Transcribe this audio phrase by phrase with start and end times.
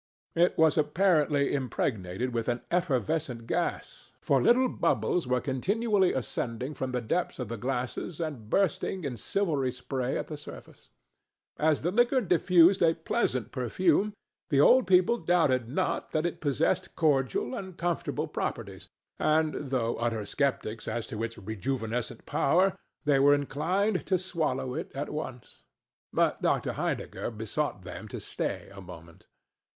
[0.33, 6.91] It was apparently impregnated with an effervescent gas, for little bubbles were continually ascending from
[6.91, 10.89] the depths of the glasses and bursting in silvery spray at the surface.
[11.57, 14.15] As the liquor diffused a pleasant perfume,
[14.49, 18.87] the old people doubted not that it possessed cordial and comfortable properties,
[19.19, 22.75] and, though utter sceptics as to its rejuvenescent power,
[23.05, 25.61] they were inclined to swallow it at once.
[26.11, 26.73] But Dr.
[26.73, 29.27] Heidegger besought them to stay a moment.